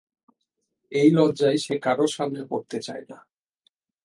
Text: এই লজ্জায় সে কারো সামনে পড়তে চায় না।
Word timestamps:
এই 0.91 1.09
লজ্জায় 1.11 1.57
সে 1.57 1.75
কারো 1.79 2.05
সামনে 2.07 2.41
পড়তে 2.45 2.77
চায় 2.79 3.05
না। 3.09 3.17